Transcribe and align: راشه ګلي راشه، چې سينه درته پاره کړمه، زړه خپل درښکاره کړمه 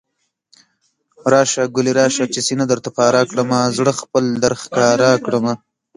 راشه 1.31 1.63
ګلي 1.75 1.93
راشه، 1.99 2.25
چې 2.33 2.39
سينه 2.47 2.65
درته 2.71 2.89
پاره 2.97 3.21
کړمه، 3.29 3.59
زړه 3.77 3.91
خپل 4.01 4.25
درښکاره 4.43 5.11
کړمه 5.25 5.53